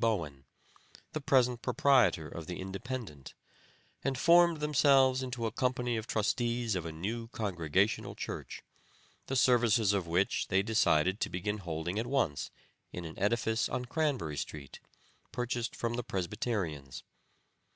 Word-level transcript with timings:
Bowen, 0.00 0.44
the 1.12 1.20
present 1.20 1.60
proprietor 1.60 2.28
of 2.28 2.46
the 2.46 2.60
Independent, 2.60 3.34
and 4.04 4.16
formed 4.16 4.60
themselves 4.60 5.24
into 5.24 5.44
a 5.44 5.50
company 5.50 5.96
of 5.96 6.06
trustees 6.06 6.76
of 6.76 6.86
a 6.86 6.92
new 6.92 7.26
Congregational 7.26 8.14
Church, 8.14 8.62
the 9.26 9.34
services 9.34 9.92
of 9.92 10.06
which 10.06 10.46
they 10.46 10.62
decided 10.62 11.18
to 11.18 11.28
begin 11.28 11.58
holding 11.58 11.98
at 11.98 12.06
once 12.06 12.52
in 12.92 13.04
an 13.04 13.18
edifice 13.18 13.68
on 13.68 13.86
Cranberry 13.86 14.36
street, 14.36 14.78
purchased 15.32 15.74
from 15.74 15.94
the 15.94 16.04
Presbyterians. 16.04 17.02